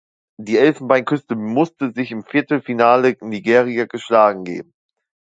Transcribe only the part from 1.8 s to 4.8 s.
sich im Viertelfinale Nigeria geschlagen geben.